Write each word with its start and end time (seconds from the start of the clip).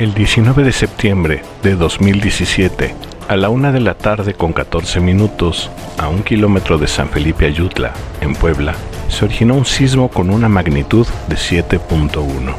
El 0.00 0.14
19 0.14 0.64
de 0.64 0.72
septiembre 0.72 1.42
de 1.62 1.76
2017, 1.76 2.94
a 3.28 3.36
la 3.36 3.50
una 3.50 3.70
de 3.70 3.80
la 3.80 3.92
tarde 3.92 4.32
con 4.32 4.54
14 4.54 4.98
minutos, 4.98 5.70
a 5.98 6.08
un 6.08 6.22
kilómetro 6.22 6.78
de 6.78 6.86
San 6.86 7.10
Felipe 7.10 7.44
Ayutla, 7.44 7.92
en 8.22 8.34
Puebla, 8.34 8.74
se 9.10 9.26
originó 9.26 9.56
un 9.56 9.66
sismo 9.66 10.08
con 10.08 10.30
una 10.30 10.48
magnitud 10.48 11.06
de 11.28 11.36
7.1. 11.36 12.54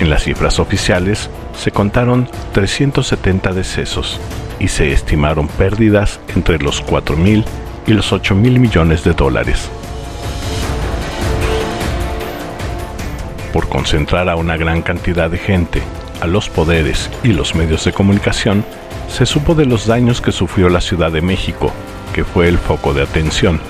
En 0.00 0.10
las 0.10 0.24
cifras 0.24 0.58
oficiales 0.58 1.30
se 1.56 1.70
contaron 1.70 2.28
370 2.52 3.52
decesos 3.52 4.20
y 4.58 4.66
se 4.66 4.90
estimaron 4.90 5.46
pérdidas 5.46 6.18
entre 6.34 6.58
los 6.58 6.84
4.000 6.84 7.44
y 7.86 7.92
los 7.92 8.12
8.000 8.12 8.58
millones 8.58 9.04
de 9.04 9.12
dólares. 9.12 9.70
Por 13.52 13.68
concentrar 13.68 14.28
a 14.28 14.36
una 14.36 14.56
gran 14.56 14.82
cantidad 14.82 15.30
de 15.30 15.38
gente, 15.38 15.82
a 16.20 16.26
los 16.26 16.48
poderes 16.48 17.10
y 17.22 17.32
los 17.32 17.54
medios 17.54 17.84
de 17.84 17.92
comunicación, 17.92 18.64
se 19.08 19.26
supo 19.26 19.54
de 19.54 19.66
los 19.66 19.86
daños 19.86 20.20
que 20.20 20.32
sufrió 20.32 20.68
la 20.68 20.80
Ciudad 20.80 21.10
de 21.10 21.22
México, 21.22 21.72
que 22.14 22.24
fue 22.24 22.48
el 22.48 22.58
foco 22.58 22.94
de 22.94 23.02
atención. 23.02 23.60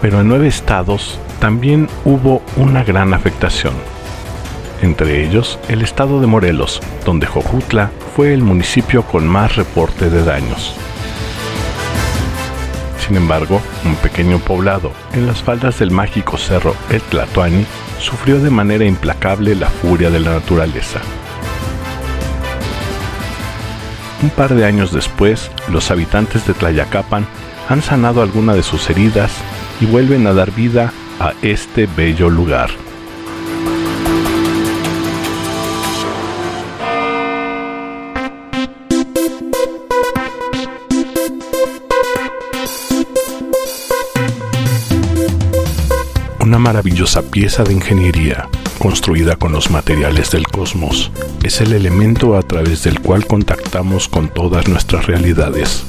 Pero 0.00 0.20
en 0.20 0.28
nueve 0.28 0.46
estados 0.46 1.18
también 1.40 1.88
hubo 2.04 2.42
una 2.56 2.84
gran 2.84 3.14
afectación 3.14 3.74
entre 4.82 5.24
ellos 5.24 5.58
el 5.68 5.82
estado 5.82 6.20
de 6.20 6.26
Morelos, 6.26 6.80
donde 7.04 7.26
Jojutla 7.26 7.90
fue 8.14 8.32
el 8.32 8.42
municipio 8.42 9.02
con 9.02 9.26
más 9.26 9.56
reporte 9.56 10.10
de 10.10 10.24
daños. 10.24 10.74
Sin 13.06 13.16
embargo, 13.16 13.60
un 13.84 13.94
pequeño 13.96 14.38
poblado 14.38 14.92
en 15.14 15.26
las 15.26 15.42
faldas 15.42 15.78
del 15.78 15.90
mágico 15.90 16.36
cerro 16.36 16.74
El 16.90 17.00
Tlatoani 17.02 17.64
sufrió 17.98 18.40
de 18.40 18.50
manera 18.50 18.84
implacable 18.84 19.54
la 19.54 19.68
furia 19.68 20.10
de 20.10 20.20
la 20.20 20.32
naturaleza. 20.32 21.00
Un 24.22 24.30
par 24.30 24.54
de 24.54 24.64
años 24.64 24.92
después, 24.92 25.50
los 25.68 25.90
habitantes 25.90 26.46
de 26.46 26.54
Tlayacapan 26.54 27.26
han 27.68 27.82
sanado 27.82 28.22
alguna 28.22 28.54
de 28.54 28.62
sus 28.62 28.90
heridas 28.90 29.30
y 29.80 29.86
vuelven 29.86 30.26
a 30.26 30.32
dar 30.32 30.50
vida 30.50 30.92
a 31.20 31.34
este 31.42 31.86
bello 31.86 32.28
lugar. 32.28 32.70
Maravillosa 46.58 47.22
pieza 47.22 47.62
de 47.62 47.72
ingeniería, 47.72 48.48
construida 48.80 49.36
con 49.36 49.52
los 49.52 49.70
materiales 49.70 50.32
del 50.32 50.48
cosmos, 50.48 51.12
es 51.44 51.60
el 51.60 51.72
elemento 51.72 52.36
a 52.36 52.42
través 52.42 52.82
del 52.82 53.00
cual 53.00 53.26
contactamos 53.26 54.08
con 54.08 54.28
todas 54.28 54.66
nuestras 54.66 55.06
realidades. 55.06 55.84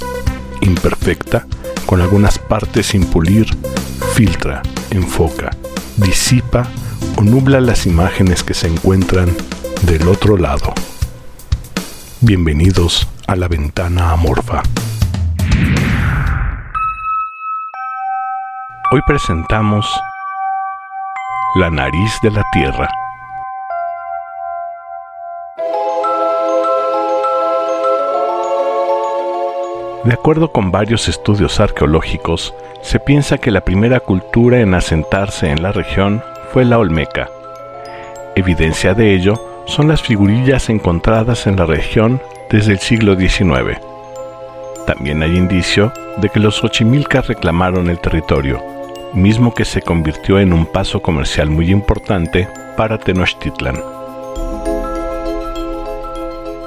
Imperfecta, 0.61 1.47
con 1.87 2.01
algunas 2.01 2.37
partes 2.37 2.85
sin 2.85 3.05
pulir, 3.05 3.47
filtra, 4.13 4.61
enfoca, 4.91 5.49
disipa 5.97 6.67
o 7.17 7.23
nubla 7.23 7.61
las 7.61 7.87
imágenes 7.87 8.43
que 8.43 8.53
se 8.53 8.67
encuentran 8.67 9.35
del 9.81 10.07
otro 10.07 10.37
lado. 10.37 10.75
Bienvenidos 12.21 13.07
a 13.25 13.35
la 13.35 13.47
ventana 13.47 14.11
amorfa. 14.11 14.61
Hoy 18.91 19.01
presentamos 19.07 19.87
la 21.55 21.71
nariz 21.71 22.11
de 22.21 22.29
la 22.29 22.43
Tierra. 22.51 22.87
De 30.03 30.13
acuerdo 30.13 30.51
con 30.51 30.69
varios 30.69 31.07
estudios 31.07 31.59
arqueológicos, 31.59 32.53
se 32.83 32.99
piensa 32.99 33.39
que 33.39 33.49
la 33.49 33.61
primera 33.61 33.99
cultura 33.99 34.59
en 34.59 34.75
asentarse 34.75 35.49
en 35.49 35.63
la 35.63 35.71
región 35.71 36.23
fue 36.53 36.65
la 36.65 36.77
Olmeca. 36.77 37.29
Evidencia 38.35 38.93
de 38.93 39.15
ello 39.15 39.33
son 39.65 39.87
las 39.87 40.03
figurillas 40.03 40.69
encontradas 40.69 41.47
en 41.47 41.55
la 41.55 41.65
región 41.65 42.21
desde 42.51 42.73
el 42.73 42.79
siglo 42.79 43.15
XIX. 43.15 43.79
También 44.85 45.23
hay 45.23 45.35
indicio 45.35 45.91
de 46.17 46.29
que 46.29 46.39
los 46.39 46.57
Xochimilcas 46.57 47.27
reclamaron 47.27 47.89
el 47.89 47.99
territorio, 47.99 48.78
mismo 49.13 49.53
que 49.53 49.65
se 49.65 49.81
convirtió 49.81 50.39
en 50.39 50.53
un 50.53 50.65
paso 50.65 51.01
comercial 51.01 51.49
muy 51.49 51.71
importante 51.71 52.47
para 52.77 52.97
Tenochtitlan. 52.97 53.81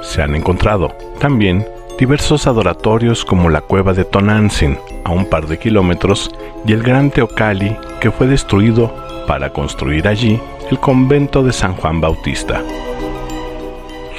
Se 0.01 0.21
han 0.21 0.35
encontrado 0.35 0.95
también 1.19 1.65
diversos 1.97 2.47
adoratorios 2.47 3.23
como 3.25 3.49
la 3.49 3.61
cueva 3.61 3.93
de 3.93 4.05
Tonantzin, 4.05 4.77
a 5.03 5.11
un 5.11 5.25
par 5.25 5.47
de 5.47 5.57
kilómetros, 5.57 6.31
y 6.65 6.73
el 6.73 6.83
gran 6.83 7.11
Teocalli, 7.11 7.77
que 7.99 8.11
fue 8.11 8.27
destruido 8.27 8.93
para 9.27 9.51
construir 9.51 10.07
allí 10.07 10.39
el 10.69 10.79
convento 10.79 11.43
de 11.43 11.53
San 11.53 11.75
Juan 11.75 12.01
Bautista. 12.01 12.61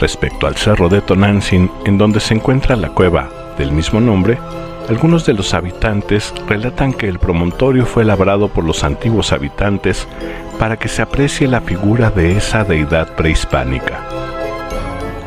Respecto 0.01 0.47
al 0.47 0.57
cerro 0.57 0.89
de 0.89 1.01
Tonantzin, 1.01 1.71
en 1.85 1.99
donde 1.99 2.21
se 2.21 2.35
encuentra 2.35 2.77
la 2.77 2.89
cueva 2.89 3.29
del 3.59 3.73
mismo 3.73 4.01
nombre, 4.01 4.39
algunos 4.89 5.25
de 5.25 5.33
los 5.33 5.55
habitantes 5.55 6.35
relatan 6.47 6.93
que 6.93 7.09
el 7.09 7.19
promontorio 7.19 7.87
fue 7.87 8.05
labrado 8.05 8.49
por 8.49 8.65
los 8.65 8.85
antiguos 8.85 9.33
habitantes 9.33 10.07
para 10.59 10.77
que 10.77 10.89
se 10.89 11.03
aprecie 11.03 11.49
la 11.49 11.61
figura 11.61 12.11
de 12.11 12.37
esa 12.37 12.65
deidad 12.65 13.15
prehispánica. 13.17 14.01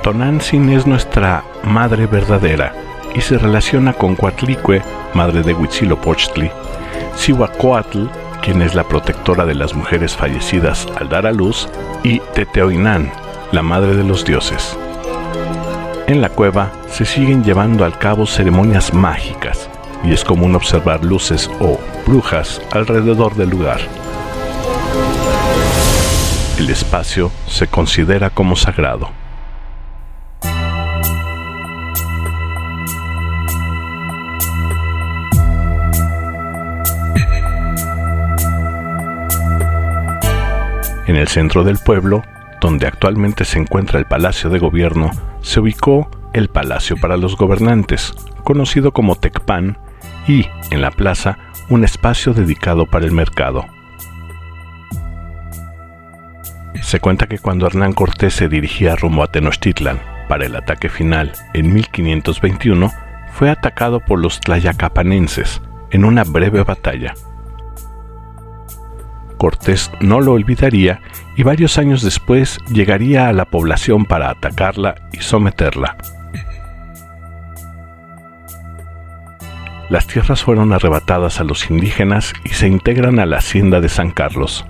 Tonantzin 0.04 0.70
es 0.70 0.86
nuestra 0.86 1.44
madre 1.64 2.06
verdadera 2.06 2.74
y 3.16 3.22
se 3.22 3.38
relaciona 3.38 3.94
con 3.94 4.16
Coatlicue, 4.16 4.82
madre 5.14 5.42
de 5.42 5.54
Huitzilopochtli, 5.54 6.52
Sihuacoatl, 7.16 8.06
quien 8.44 8.62
es 8.62 8.76
la 8.76 8.84
protectora 8.84 9.46
de 9.46 9.56
las 9.56 9.74
mujeres 9.74 10.16
fallecidas 10.16 10.88
al 10.98 11.10
dar 11.10 11.26
a 11.26 11.32
luz, 11.32 11.68
y 12.04 12.20
Teteoinán, 12.34 13.12
la 13.52 13.64
madre 13.64 13.96
de 13.96 14.04
los 14.04 14.24
dioses. 14.24 14.78
En 16.08 16.22
la 16.22 16.30
cueva 16.30 16.72
se 16.88 17.04
siguen 17.04 17.44
llevando 17.44 17.84
al 17.84 17.98
cabo 17.98 18.26
ceremonias 18.26 18.94
mágicas 18.94 19.70
y 20.06 20.14
es 20.14 20.24
común 20.24 20.56
observar 20.56 21.04
luces 21.04 21.52
o 21.60 21.82
brujas 22.06 22.62
alrededor 22.72 23.36
del 23.36 23.50
lugar. 23.50 23.82
El 26.58 26.70
espacio 26.70 27.30
se 27.46 27.68
considera 27.68 28.30
como 28.30 28.56
sagrado. 28.56 29.10
En 41.06 41.18
el 41.18 41.28
centro 41.28 41.66
del 41.66 41.80
pueblo, 41.80 42.24
donde 42.68 42.86
actualmente 42.86 43.46
se 43.46 43.60
encuentra 43.60 43.98
el 43.98 44.08
Palacio 44.08 44.50
de 44.50 44.60
Gobierno, 44.60 45.12
se 45.40 45.62
ubicó 45.62 46.12
el 46.34 46.50
Palacio 46.50 46.98
para 46.98 47.16
los 47.16 47.38
Gobernantes, 47.38 48.14
conocido 48.44 48.92
como 48.92 49.16
Tecpan, 49.16 49.78
y, 50.28 50.48
en 50.70 50.82
la 50.82 50.92
plaza, 50.92 51.38
un 51.70 51.86
espacio 51.86 52.34
dedicado 52.34 52.86
para 52.86 53.06
el 53.06 53.14
mercado. 53.14 53.66
Se 56.82 57.00
cuenta 57.00 57.28
que 57.28 57.40
cuando 57.40 57.66
Hernán 57.68 57.94
Cortés 57.94 58.34
se 58.34 58.50
dirigía 58.50 58.98
rumbo 58.98 59.24
a 59.24 59.32
Tenochtitlan 59.32 60.02
para 60.28 60.46
el 60.46 60.54
ataque 60.54 60.90
final 60.90 61.32
en 61.54 61.74
1521, 61.74 62.92
fue 63.32 63.50
atacado 63.50 64.02
por 64.02 64.20
los 64.20 64.42
tlayacapanenses 64.42 65.62
en 65.92 66.04
una 66.04 66.26
breve 66.26 66.64
batalla. 66.64 67.14
Cortés 69.38 69.92
no 70.02 70.20
lo 70.20 70.34
olvidaría 70.34 71.02
y 71.36 71.44
varios 71.44 71.78
años 71.78 72.02
después 72.02 72.60
llegaría 72.72 73.30
a 73.30 73.34
la 73.34 73.46
población 73.46 74.06
para 74.06 74.30
atacarla 74.30 74.96
y 75.12 75.18
someterla. 75.18 75.98
Las 79.90 80.06
tierras 80.06 80.44
fueron 80.44 80.74
arrebatadas 80.74 81.40
a 81.40 81.46
los 81.46 81.70
indígenas 81.70 82.34
y 82.44 82.50
se 82.50 82.68
integran 82.68 83.20
a 83.20 83.26
la 83.26 83.38
hacienda 83.38 83.80
de 83.80 83.88
San 83.88 84.12
Carlos. 84.12 84.66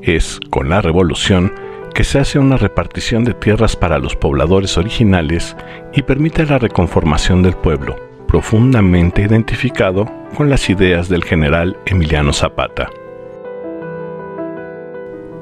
Es 0.00 0.38
con 0.50 0.68
la 0.68 0.80
revolución 0.80 1.52
que 1.98 2.04
se 2.04 2.20
hace 2.20 2.38
una 2.38 2.56
repartición 2.56 3.24
de 3.24 3.34
tierras 3.34 3.74
para 3.74 3.98
los 3.98 4.14
pobladores 4.14 4.78
originales 4.78 5.56
y 5.92 6.02
permite 6.02 6.46
la 6.46 6.56
reconformación 6.56 7.42
del 7.42 7.54
pueblo, 7.54 7.96
profundamente 8.28 9.22
identificado 9.22 10.08
con 10.36 10.48
las 10.48 10.70
ideas 10.70 11.08
del 11.08 11.24
general 11.24 11.76
Emiliano 11.86 12.32
Zapata. 12.32 12.88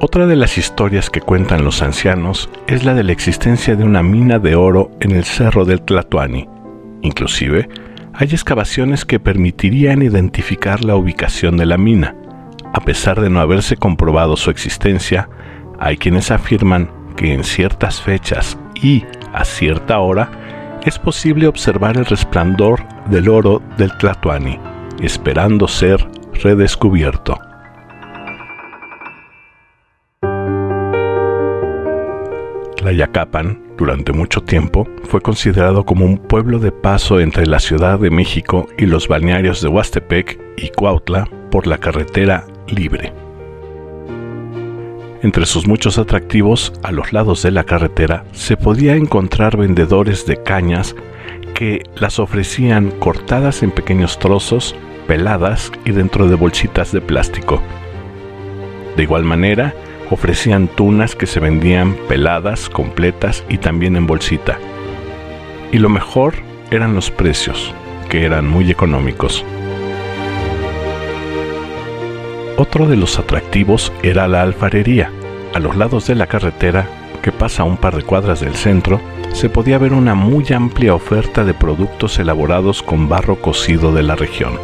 Otra 0.00 0.26
de 0.26 0.35
las 0.35 0.56
historias 0.56 1.11
que 1.11 1.20
cuentan 1.20 1.62
los 1.62 1.82
ancianos 1.82 2.49
es 2.67 2.85
la 2.85 2.94
de 2.94 3.05
la 3.05 3.12
existencia 3.12 3.76
de 3.76 3.85
una 3.85 4.02
mina 4.02 4.38
de 4.38 4.56
oro 4.56 4.91
en 5.00 5.11
el 5.11 5.25
cerro 5.25 5.67
del 5.67 5.82
Tlatoani. 5.82 6.49
Inclusive, 7.02 7.69
hay 8.14 8.29
excavaciones 8.29 9.05
que 9.05 9.20
permitirían 9.20 10.00
identificar 10.00 10.82
la 10.82 10.97
ubicación 10.97 11.59
de 11.59 11.67
la 11.67 11.76
mina. 11.76 12.17
A 12.73 12.81
pesar 12.81 13.20
de 13.20 13.29
no 13.29 13.41
haberse 13.41 13.76
comprobado 13.76 14.38
su 14.38 14.49
existencia, 14.49 15.29
hay 15.78 15.96
quienes 15.96 16.31
afirman 16.31 16.90
que 17.17 17.32
en 17.32 17.44
ciertas 17.44 18.00
fechas 18.00 18.58
y 18.75 19.05
a 19.32 19.44
cierta 19.44 19.99
hora 19.99 20.31
es 20.84 20.99
posible 20.99 21.49
observar 21.49 21.96
el 21.96 22.06
resplandor 22.06 22.82
del 23.06 23.28
oro 23.28 23.61
del 23.76 23.90
Tlatoani, 23.99 24.58
esperando 25.00 25.67
ser 25.67 26.06
redescubierto. 26.34 27.38
Tlayacapan, 32.76 33.61
durante 33.76 34.12
mucho 34.12 34.43
tiempo, 34.43 34.87
fue 35.05 35.20
considerado 35.20 35.84
como 35.84 36.05
un 36.05 36.19
pueblo 36.19 36.61
de 36.61 36.70
paso 36.70 37.19
entre 37.19 37.46
la 37.46 37.58
Ciudad 37.58 37.99
de 37.99 38.11
México 38.11 38.69
y 38.78 38.87
los 38.87 39.08
balnearios 39.08 39.61
de 39.61 39.69
Huastepec 39.69 40.38
y 40.56 40.69
Cuautla 40.69 41.28
por 41.50 41.67
la 41.67 41.78
carretera 41.78 42.46
libre. 42.69 43.25
Entre 45.26 45.44
sus 45.44 45.67
muchos 45.67 45.99
atractivos, 45.99 46.73
a 46.84 46.93
los 46.93 47.12
lados 47.12 47.43
de 47.43 47.50
la 47.50 47.64
carretera 47.64 48.23
se 48.31 48.56
podía 48.56 48.94
encontrar 48.94 49.56
vendedores 49.56 50.25
de 50.25 50.40
cañas 50.40 50.94
que 51.52 51.82
las 51.96 52.20
ofrecían 52.20 52.93
cortadas 52.93 53.64
en 53.64 53.73
pequeños 53.73 54.20
trozos, 54.20 54.76
peladas 55.08 55.73
y 55.84 55.90
dentro 55.90 56.28
de 56.28 56.37
bolsitas 56.37 56.93
de 56.93 57.00
plástico. 57.00 57.61
De 58.96 59.02
igual 59.02 59.25
manera, 59.25 59.75
ofrecían 60.11 60.69
tunas 60.69 61.17
que 61.17 61.26
se 61.26 61.40
vendían 61.40 61.96
peladas, 62.06 62.69
completas 62.69 63.43
y 63.49 63.58
también 63.58 63.96
en 63.96 64.06
bolsita. 64.06 64.61
Y 65.73 65.78
lo 65.78 65.88
mejor 65.88 66.34
eran 66.70 66.94
los 66.94 67.11
precios, 67.11 67.75
que 68.08 68.25
eran 68.25 68.46
muy 68.46 68.70
económicos. 68.70 69.44
Otro 72.58 72.88
de 72.88 72.97
los 72.97 73.19
atractivos 73.19 73.93
era 74.03 74.26
la 74.29 74.41
alfarería. 74.41 75.12
A 75.53 75.58
los 75.58 75.76
lados 75.76 76.06
de 76.06 76.14
la 76.14 76.26
carretera, 76.26 76.88
que 77.20 77.31
pasa 77.31 77.62
a 77.62 77.67
un 77.67 77.76
par 77.76 77.94
de 77.94 78.03
cuadras 78.03 78.41
del 78.41 78.55
centro, 78.55 78.99
se 79.35 79.50
podía 79.50 79.76
ver 79.76 79.93
una 79.93 80.14
muy 80.14 80.47
amplia 80.55 80.94
oferta 80.94 81.44
de 81.44 81.53
productos 81.53 82.19
elaborados 82.19 82.82
con 82.82 83.11
barro 83.11 83.43
cocido 83.43 83.93
de 83.93 84.03
la 84.03 84.17
región. 84.17 84.55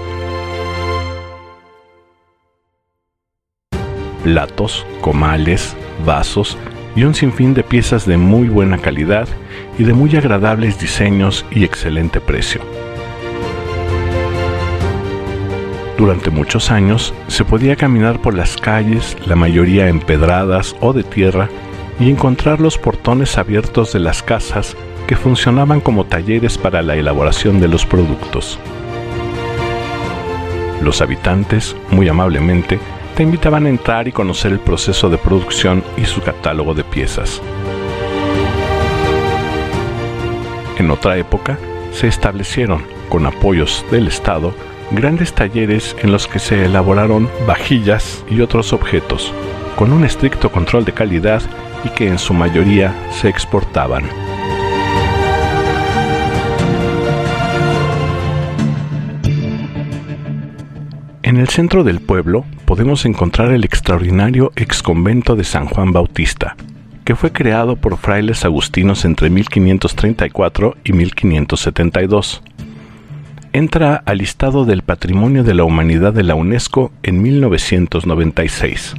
Platos, 4.25 4.87
comales, 5.03 5.77
vasos 6.07 6.57
y 6.97 7.05
un 7.05 7.15
sinfín 7.15 7.53
de 7.53 7.63
piezas 7.63 8.07
de 8.07 8.17
muy 8.17 8.49
buena 8.49 8.79
calidad 8.79 9.29
y 9.79 9.85
de 9.85 9.93
muy 9.93 10.17
agradables 10.17 10.81
diseños 10.81 11.45
y 11.51 11.65
excelente 11.65 12.23
precio. 12.23 12.63
Durante 16.03 16.31
muchos 16.31 16.73
años 16.73 17.15
se 17.29 17.45
podía 17.45 17.77
caminar 17.77 18.21
por 18.21 18.35
las 18.35 18.57
calles, 18.57 19.17
la 19.25 19.37
mayoría 19.37 19.89
empedradas 19.89 20.75
o 20.81 20.93
de 20.93 21.05
tierra, 21.05 21.49
y 22.01 22.11
encontrar 22.11 22.61
los 22.61 22.77
portones 22.77 23.39
abiertos 23.39 23.93
de 23.93 24.01
las 24.01 24.21
casas 24.21 24.77
que 25.07 25.15
funcionaban 25.15 25.81
como 25.81 26.05
talleres 26.05 26.59
para 26.59 26.83
la 26.83 26.97
elaboración 26.97 27.61
de 27.61 27.69
los 27.69 27.87
productos. 27.87 28.59
Los 30.83 31.01
habitantes, 31.01 31.77
muy 31.93 32.09
amablemente, 32.09 32.81
te 33.15 33.23
invitaban 33.23 33.67
a 33.67 33.69
entrar 33.69 34.09
y 34.09 34.13
conocer 34.13 34.51
el 34.51 34.59
proceso 34.59 35.09
de 35.09 35.19
producción 35.19 35.85
y 35.97 36.05
su 36.05 36.21
catálogo 36.21 36.75
de 36.75 36.83
piezas. 36.83 37.41
En 40.79 40.91
otra 40.91 41.17
época, 41.17 41.61
se 41.93 42.09
establecieron, 42.09 42.83
con 43.09 43.25
apoyos 43.25 43.85
del 43.93 44.09
Estado, 44.09 44.53
grandes 44.95 45.33
talleres 45.33 45.97
en 46.03 46.13
los 46.13 46.27
que 46.27 46.39
se 46.39 46.65
elaboraron 46.65 47.29
vajillas 47.47 48.25
y 48.31 48.41
otros 48.41 48.73
objetos, 48.73 49.33
con 49.77 49.93
un 49.93 50.05
estricto 50.05 50.53
control 50.53 50.85
de 50.85 50.93
calidad 50.93 51.43
y 51.85 51.89
que 51.89 52.09
en 52.09 52.19
su 52.19 52.35
mayoría 52.35 52.95
se 53.11 53.29
exportaban. 53.29 54.05
En 61.23 61.39
el 61.39 61.49
centro 61.49 61.83
del 61.83 62.01
pueblo 62.01 62.45
podemos 62.67 63.07
encontrar 63.07 63.53
el 63.53 63.65
extraordinario 63.65 64.53
exconvento 64.57 65.35
de 65.35 65.45
San 65.45 65.67
Juan 65.67 65.93
Bautista, 65.93 66.57
que 67.05 67.17
fue 67.17 67.33
creado 67.33 67.77
por 67.77 67.97
frailes 67.97 68.45
agustinos 68.45 69.05
entre 69.05 69.31
1534 69.31 70.77
y 70.85 70.93
1572 70.93 72.43
entra 73.53 74.03
al 74.07 74.19
listado 74.19 74.65
del 74.65 74.83
Patrimonio 74.83 75.45
de 75.45 75.53
la 75.53 75.65
Humanidad 75.65 76.15
de 76.15 76.23
la 76.23 76.35
UNESCO 76.35 76.91
en 77.03 77.21
1996. 77.21 78.95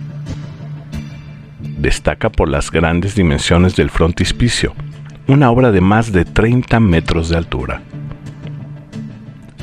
Destaca 1.79 2.29
por 2.29 2.49
las 2.49 2.69
grandes 2.69 3.15
dimensiones 3.15 3.75
del 3.75 3.89
frontispicio, 3.89 4.73
una 5.27 5.49
obra 5.49 5.71
de 5.71 5.81
más 5.81 6.11
de 6.11 6.23
30 6.23 6.79
metros 6.79 7.29
de 7.29 7.37
altura. 7.37 7.81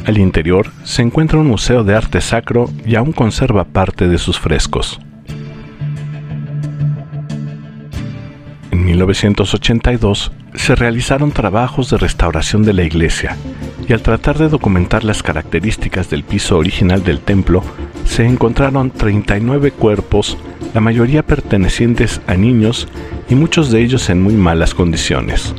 Al 0.06 0.18
interior 0.18 0.70
se 0.82 1.02
encuentra 1.02 1.38
un 1.38 1.46
museo 1.46 1.84
de 1.84 1.94
arte 1.94 2.20
sacro 2.20 2.68
y 2.84 2.96
aún 2.96 3.12
conserva 3.12 3.64
parte 3.64 4.08
de 4.08 4.18
sus 4.18 4.40
frescos. 4.40 4.98
En 8.72 8.84
1982 8.84 10.32
se 10.54 10.74
realizaron 10.74 11.30
trabajos 11.30 11.90
de 11.90 11.98
restauración 11.98 12.64
de 12.64 12.72
la 12.72 12.82
iglesia 12.82 13.36
y 13.90 13.92
al 13.92 14.02
tratar 14.02 14.38
de 14.38 14.48
documentar 14.48 15.02
las 15.02 15.20
características 15.20 16.08
del 16.08 16.22
piso 16.22 16.56
original 16.56 17.02
del 17.02 17.18
templo, 17.18 17.60
se 18.04 18.24
encontraron 18.24 18.92
39 18.92 19.72
cuerpos, 19.72 20.38
la 20.72 20.80
mayoría 20.80 21.24
pertenecientes 21.24 22.20
a 22.28 22.34
niños 22.34 22.86
y 23.28 23.34
muchos 23.34 23.72
de 23.72 23.82
ellos 23.82 24.08
en 24.08 24.22
muy 24.22 24.34
malas 24.34 24.74
condiciones. 24.74 25.56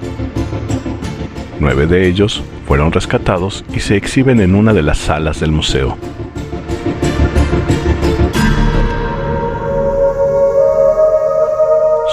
Nueve 1.59 1.87
de 1.87 2.07
ellos 2.07 2.41
fueron 2.67 2.93
rescatados 2.93 3.65
y 3.75 3.81
se 3.81 3.97
exhiben 3.97 4.39
en 4.39 4.55
una 4.55 4.71
de 4.71 4.83
las 4.83 4.99
salas 4.99 5.41
del 5.41 5.51
museo. 5.51 5.97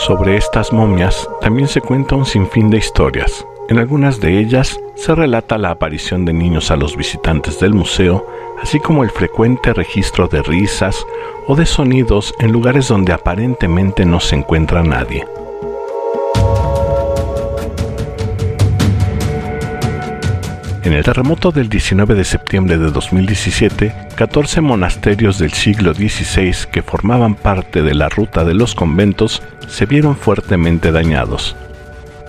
Sobre 0.04 0.37
estas 0.37 0.72
momias 0.72 1.28
también 1.40 1.68
se 1.68 1.80
cuenta 1.80 2.16
un 2.16 2.26
sinfín 2.26 2.70
de 2.70 2.78
historias, 2.78 3.46
en 3.68 3.78
algunas 3.78 4.20
de 4.20 4.38
ellas 4.38 4.80
se 4.94 5.14
relata 5.14 5.58
la 5.58 5.70
aparición 5.70 6.25
de 6.25 6.32
niños 6.32 6.70
a 6.70 6.76
los 6.76 6.96
visitantes 6.96 7.60
del 7.60 7.75
museo, 7.75 8.26
así 8.62 8.80
como 8.80 9.04
el 9.04 9.10
frecuente 9.10 9.75
registro 9.75 10.26
de 10.26 10.42
risas 10.42 11.04
o 11.46 11.54
de 11.54 11.66
sonidos 11.66 12.34
en 12.40 12.50
lugares 12.50 12.88
donde 12.88 13.12
aparentemente 13.12 14.06
no 14.06 14.20
se 14.20 14.37
encuentra 14.37 14.82
nadie. 14.82 15.26
En 20.82 20.94
el 20.94 21.04
terremoto 21.04 21.52
del 21.52 21.68
19 21.68 22.14
de 22.14 22.25
septiembre 22.25 22.78
de 22.78 22.90
2017, 22.90 23.92
14 24.16 24.62
monasterios 24.62 25.38
del 25.38 25.52
siglo 25.52 25.92
XVI 25.92 26.54
que 26.72 26.80
formaban 26.80 27.34
parte 27.34 27.82
de 27.82 27.94
la 27.94 28.08
ruta 28.08 28.44
de 28.44 28.54
los 28.54 28.75
conventos 28.75 29.42
se 29.68 29.84
vieron 29.84 30.16
fuertemente 30.16 30.90
dañados. 30.90 31.54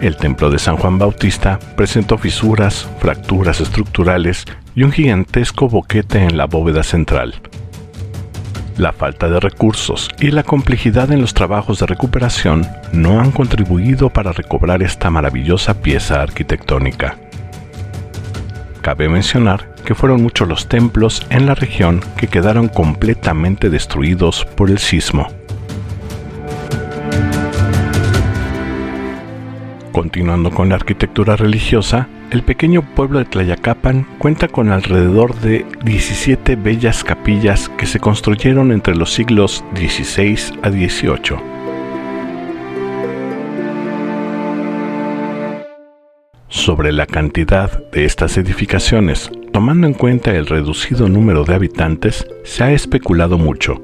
El 0.01 0.15
templo 0.15 0.49
de 0.49 0.59
San 0.59 0.77
Juan 0.77 0.97
Bautista 0.97 1.59
presentó 1.75 2.17
fisuras, 2.17 2.87
fracturas 2.99 3.59
estructurales 3.59 4.45
y 4.73 4.83
un 4.83 4.93
gigantesco 4.93 5.67
boquete 5.67 6.23
en 6.23 6.37
la 6.37 6.45
bóveda 6.45 6.83
central. 6.83 7.41
La 8.77 8.93
falta 8.93 9.27
de 9.27 9.41
recursos 9.41 10.09
y 10.19 10.31
la 10.31 10.43
complejidad 10.43 11.11
en 11.11 11.19
los 11.19 11.33
trabajos 11.33 11.79
de 11.79 11.85
recuperación 11.85 12.65
no 12.93 13.19
han 13.19 13.31
contribuido 13.31 14.09
para 14.09 14.31
recobrar 14.31 14.81
esta 14.81 15.09
maravillosa 15.09 15.81
pieza 15.81 16.21
arquitectónica. 16.21 17.17
Cabe 18.81 19.09
mencionar 19.09 19.75
que 19.83 19.95
fueron 19.95 20.23
muchos 20.23 20.47
los 20.47 20.69
templos 20.69 21.27
en 21.29 21.45
la 21.45 21.55
región 21.55 21.99
que 22.15 22.27
quedaron 22.27 22.69
completamente 22.69 23.69
destruidos 23.69 24.45
por 24.55 24.69
el 24.69 24.77
sismo. 24.77 25.27
Continuando 29.99 30.49
con 30.49 30.69
la 30.69 30.75
arquitectura 30.75 31.35
religiosa, 31.35 32.07
el 32.31 32.41
pequeño 32.43 32.83
pueblo 32.95 33.19
de 33.19 33.25
Tlayacapan 33.25 34.07
cuenta 34.17 34.47
con 34.47 34.69
alrededor 34.69 35.35
de 35.41 35.65
17 35.83 36.55
bellas 36.55 37.03
capillas 37.03 37.67
que 37.67 37.85
se 37.85 37.99
construyeron 37.99 38.71
entre 38.71 38.95
los 38.95 39.11
siglos 39.13 39.61
XVI 39.75 40.57
a 40.61 40.69
XVIII. 40.69 41.37
Sobre 46.47 46.93
la 46.93 47.05
cantidad 47.05 47.69
de 47.91 48.05
estas 48.05 48.37
edificaciones, 48.37 49.29
tomando 49.51 49.85
en 49.85 49.93
cuenta 49.93 50.33
el 50.33 50.45
reducido 50.47 51.09
número 51.09 51.43
de 51.43 51.55
habitantes, 51.55 52.25
se 52.45 52.63
ha 52.63 52.71
especulado 52.71 53.37
mucho, 53.37 53.83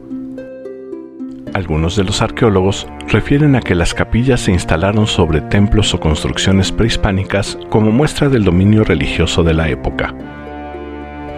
algunos 1.55 1.95
de 1.95 2.03
los 2.03 2.21
arqueólogos 2.21 2.85
refieren 3.07 3.55
a 3.55 3.61
que 3.61 3.75
las 3.75 3.93
capillas 3.93 4.41
se 4.41 4.51
instalaron 4.51 5.07
sobre 5.07 5.39
templos 5.39 5.93
o 5.93 6.01
construcciones 6.01 6.73
prehispánicas 6.73 7.57
como 7.69 7.91
muestra 7.91 8.27
del 8.27 8.43
dominio 8.43 8.83
religioso 8.83 9.41
de 9.41 9.53
la 9.53 9.69
época. 9.69 10.13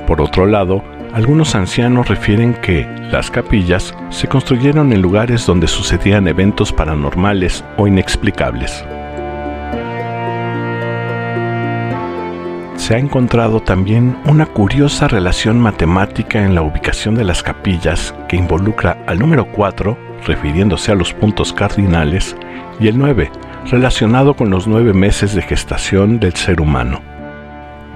Por 0.08 0.20
otro 0.20 0.48
lado, 0.48 0.84
algunos 1.14 1.54
ancianos 1.54 2.08
refieren 2.08 2.56
que 2.56 2.88
las 3.12 3.30
capillas 3.30 3.94
se 4.10 4.28
construyeron 4.28 4.92
en 4.92 5.04
lugares 5.04 5.46
donde 5.46 5.68
sucedían 5.68 6.28
eventos 6.28 6.74
paranormales 6.74 7.64
o 7.78 7.86
inexplicables. 7.86 8.84
Se 12.76 12.96
ha 12.96 12.98
encontrado 12.98 13.60
también 13.60 14.18
una 14.26 14.48
curiosa 14.48 15.08
relación 15.08 15.60
matemática 15.60 16.44
en 16.44 16.56
la 16.56 16.64
ubicación 16.64 17.14
de 17.14 17.24
las 17.24 17.44
capillas 17.44 18.16
que 18.28 18.36
involucra 18.36 19.04
al 19.06 19.20
número 19.20 19.46
4, 19.52 20.07
refiriéndose 20.26 20.92
a 20.92 20.96
los 20.96 21.14
puntos 21.14 21.54
cardinales, 21.54 22.36
y 22.80 22.88
el 22.88 22.98
9, 22.98 23.32
relacionado 23.72 24.36
con 24.36 24.50
los 24.50 24.68
nueve 24.68 24.94
meses 24.94 25.34
de 25.36 25.42
gestación 25.42 26.20
del 26.20 26.34
ser 26.36 26.62
humano 26.62 27.02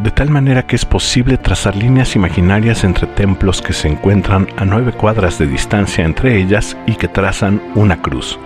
de 0.03 0.09
tal 0.09 0.29
manera 0.29 0.65
que 0.65 0.75
es 0.75 0.85
posible 0.85 1.37
trazar 1.37 1.75
líneas 1.75 2.15
imaginarias 2.15 2.83
entre 2.83 3.05
templos 3.07 3.61
que 3.61 3.73
se 3.73 3.87
encuentran 3.87 4.47
a 4.57 4.65
nueve 4.65 4.93
cuadras 4.93 5.37
de 5.37 5.45
distancia 5.45 6.03
entre 6.03 6.37
ellas 6.39 6.75
y 6.87 6.95
que 6.95 7.07
trazan 7.07 7.61
una 7.75 8.01
cruz. 8.01 8.39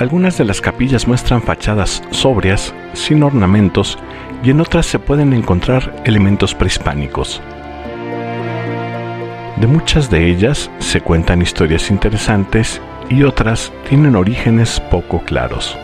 Algunas 0.00 0.36
de 0.36 0.44
las 0.44 0.60
capillas 0.60 1.06
muestran 1.06 1.42
fachadas 1.42 2.02
sobrias, 2.10 2.74
sin 2.94 3.22
ornamentos, 3.22 3.96
y 4.42 4.50
en 4.50 4.60
otras 4.60 4.86
se 4.86 4.98
pueden 4.98 5.32
encontrar 5.32 5.94
elementos 6.04 6.56
prehispánicos. 6.56 7.40
De 9.56 9.66
muchas 9.66 10.10
de 10.10 10.28
ellas 10.28 10.70
se 10.78 11.00
cuentan 11.00 11.42
historias 11.42 11.90
interesantes 11.90 12.80
y 13.08 13.22
otras 13.22 13.72
tienen 13.88 14.16
orígenes 14.16 14.80
poco 14.90 15.22
claros. 15.22 15.76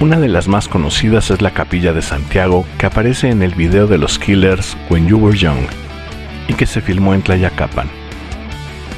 Una 0.00 0.18
de 0.20 0.28
las 0.28 0.48
más 0.48 0.68
conocidas 0.68 1.30
es 1.30 1.40
la 1.42 1.52
Capilla 1.52 1.92
de 1.92 2.02
Santiago 2.02 2.64
que 2.78 2.86
aparece 2.86 3.30
en 3.30 3.42
el 3.42 3.54
video 3.54 3.86
de 3.86 3.98
los 3.98 4.18
Killers 4.18 4.76
When 4.90 5.06
You 5.06 5.18
Were 5.18 5.36
Young 5.36 5.66
y 6.46 6.54
que 6.54 6.66
se 6.66 6.80
filmó 6.80 7.14
en 7.14 7.22
Tlayacapan. 7.22 7.88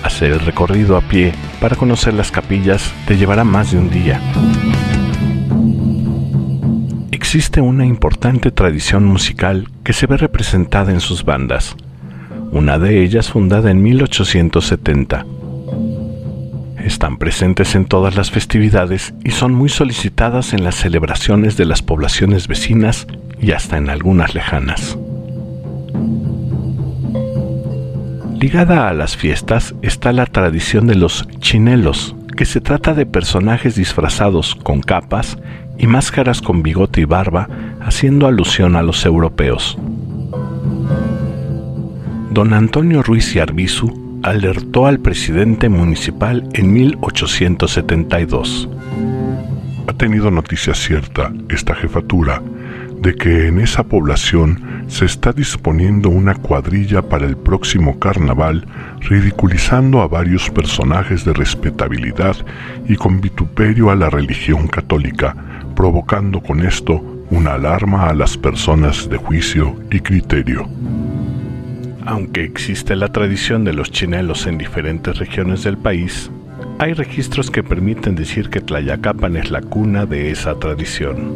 Hacer 0.03 0.33
el 0.33 0.41
recorrido 0.41 0.97
a 0.97 1.01
pie 1.01 1.33
para 1.61 1.77
conocer 1.77 2.15
las 2.15 2.31
capillas 2.31 2.93
te 3.07 3.17
llevará 3.17 3.45
más 3.45 3.73
de 3.73 3.79
un 3.79 3.91
día. 3.91 4.21
Existe 7.17 7.63
una 7.63 7.87
importante 7.87 8.51
tradición 8.51 9.07
musical 9.07 9.71
que 9.83 9.95
se 9.95 10.07
ve 10.07 10.19
representada 10.19 10.93
en 10.93 11.01
sus 11.01 11.25
bandas, 11.25 11.75
una 12.53 12.79
de 12.79 13.03
ellas 13.03 13.31
fundada 13.31 13.71
en 13.71 13.83
1870 13.83 15.25
están 16.85 17.17
presentes 17.17 17.75
en 17.75 17.87
todas 17.87 18.17
las 18.17 18.31
festividades 18.31 19.15
y 19.25 19.31
son 19.31 19.55
muy 19.55 19.71
solicitadas 19.71 20.53
en 20.53 20.63
las 20.63 20.75
celebraciones 20.75 21.57
de 21.57 21.65
las 21.65 21.81
poblaciones 21.81 22.49
vecinas 22.49 23.07
y 23.41 23.53
hasta 23.53 23.79
en 23.79 23.89
algunas 23.89 24.35
lejanas. 24.35 24.99
Ligada 28.39 28.91
a 28.91 28.93
las 28.93 29.17
fiestas 29.17 29.75
está 29.81 30.13
la 30.13 30.27
tradición 30.27 30.87
de 30.87 30.97
los 30.97 31.27
chinelos, 31.41 32.15
que 32.37 32.45
se 32.45 32.61
trata 32.61 32.93
de 32.93 33.07
personajes 33.07 33.75
disfrazados 33.75 34.55
con 34.55 34.83
capas 34.83 35.39
y 35.79 35.87
máscaras 35.87 36.41
con 36.41 36.63
bigote 36.63 37.01
y 37.03 37.05
barba, 37.05 37.49
haciendo 37.81 38.27
alusión 38.27 38.77
a 38.77 38.83
los 38.83 39.05
europeos. 39.05 39.79
Don 42.31 42.53
Antonio 42.53 43.03
Ruiz 43.03 43.35
y 43.35 43.39
Arbizu 43.39 44.21
alertó 44.23 44.87
al 44.87 44.99
presidente 45.01 45.69
municipal 45.69 46.49
en 46.53 46.73
1872. 46.73 48.69
Ha 49.87 49.93
tenido 49.93 50.31
noticia 50.31 50.75
cierta 50.75 51.33
esta 51.49 51.75
jefatura 51.75 52.43
de 53.01 53.15
que 53.15 53.49
en 53.49 53.61
esa 53.61 53.85
población 53.85 54.85
se 54.89 55.05
está 55.05 55.33
disponiendo 55.33 56.09
una 56.09 56.35
cuadrilla 56.35 57.03
para 57.03 57.27
el 57.27 57.37
próximo 57.37 57.99
carnaval, 57.99 58.67
ridiculizando 59.01 60.01
a 60.01 60.09
varios 60.09 60.51
personajes 60.51 61.25
de 61.25 61.33
respetabilidad 61.33 62.37
y 62.89 62.97
con 62.97 63.21
vituperio 63.21 63.91
a 63.91 63.95
la 63.95 64.11
religión 64.11 64.67
católica, 64.67 65.37
provocando 65.77 66.41
con 66.41 66.67
esto 66.67 67.01
una 67.31 67.55
alarma 67.55 68.09
a 68.09 68.15
las 68.15 68.37
personas 68.37 69.09
de 69.09 69.19
juicio 69.19 69.77
y 69.93 70.01
criterio. 70.01 70.69
Aunque 72.05 72.43
existe 72.43 72.97
la 72.97 73.09
tradición 73.09 73.63
de 73.63 73.75
los 73.75 73.93
chinelos 73.93 74.47
en 74.47 74.59
diferentes 74.59 75.19
regiones 75.19 75.63
del 75.63 75.77
país, 75.77 76.31
hay 76.79 76.95
registros 76.95 77.51
que 77.51 77.63
permiten 77.63 78.17
decir 78.17 78.49
que 78.49 78.61
Tlayacapan 78.61 79.37
es 79.37 79.51
la 79.51 79.61
cuna 79.61 80.07
de 80.07 80.31
esa 80.31 80.59
tradición. 80.59 81.35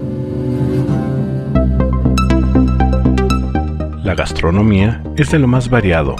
La 4.02 4.14
gastronomía 4.14 5.02
es 5.16 5.30
de 5.30 5.38
lo 5.38 5.46
más 5.46 5.68
variado. 5.68 6.16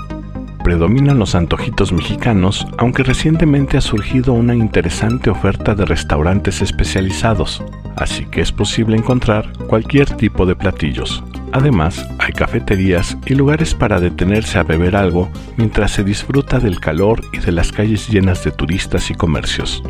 Predominan 0.62 1.18
los 1.18 1.34
antojitos 1.34 1.92
mexicanos, 1.92 2.66
aunque 2.76 3.02
recientemente 3.02 3.78
ha 3.78 3.80
surgido 3.80 4.34
una 4.34 4.54
interesante 4.54 5.30
oferta 5.30 5.74
de 5.74 5.86
restaurantes 5.86 6.60
especializados, 6.60 7.62
así 8.00 8.25
que 8.26 8.40
es 8.40 8.50
posible 8.50 8.97
encontrar 8.97 9.52
cualquier 9.69 10.11
tipo 10.16 10.47
de 10.47 10.57
platillos, 10.57 11.23
Además, 11.52 12.07
hay 12.19 12.33
cafeterías 12.33 13.16
y 13.26 13.35
lugares 13.35 13.75
para 13.75 13.99
detenerse 13.99 14.59
a 14.59 14.62
beber 14.62 14.95
algo 14.95 15.28
mientras 15.57 15.90
se 15.90 16.04
disfruta 16.04 16.61
del 16.61 16.78
calor 16.78 17.23
y 17.33 17.38
de 17.38 17.50
las 17.50 17.73
calles 17.73 18.09
llenas 18.09 18.45
de 18.45 18.52
turistas 18.52 19.11
y 19.11 19.14
comercios. 19.14 19.83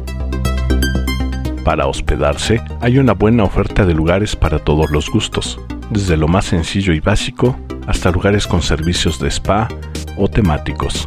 Para 1.64 1.86
hospedarse, 1.86 2.62
hay 2.80 2.98
una 2.98 3.12
buena 3.12 3.44
oferta 3.44 3.84
de 3.84 3.92
lugares 3.92 4.34
para 4.36 4.58
todos 4.58 4.90
los 4.90 5.10
gustos, 5.10 5.60
desde 5.90 6.16
lo 6.16 6.28
más 6.28 6.46
sencillo 6.46 6.94
y 6.94 7.00
básico 7.00 7.58
hasta 7.86 8.10
lugares 8.10 8.46
con 8.46 8.62
servicios 8.62 9.20
de 9.20 9.28
spa 9.28 9.68
o 10.16 10.28
temáticos. 10.28 11.06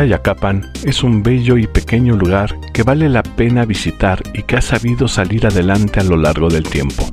Tlayacapan 0.00 0.66
es 0.82 1.02
un 1.02 1.22
bello 1.22 1.58
y 1.58 1.66
pequeño 1.66 2.16
lugar 2.16 2.58
que 2.72 2.82
vale 2.82 3.06
la 3.10 3.22
pena 3.22 3.66
visitar 3.66 4.22
y 4.32 4.44
que 4.44 4.56
ha 4.56 4.62
sabido 4.62 5.06
salir 5.06 5.46
adelante 5.46 6.00
a 6.00 6.04
lo 6.04 6.16
largo 6.16 6.48
del 6.48 6.62
tiempo. 6.62 7.06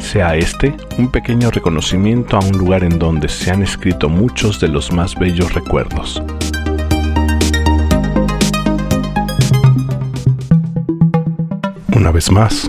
Sea 0.00 0.34
este 0.34 0.74
un 0.98 1.12
pequeño 1.12 1.52
reconocimiento 1.52 2.36
a 2.36 2.40
un 2.40 2.58
lugar 2.58 2.82
en 2.82 2.98
donde 2.98 3.28
se 3.28 3.52
han 3.52 3.62
escrito 3.62 4.08
muchos 4.08 4.58
de 4.58 4.66
los 4.66 4.90
más 4.90 5.14
bellos 5.14 5.54
recuerdos. 5.54 6.20
Una 11.94 12.10
vez 12.10 12.32
más, 12.32 12.68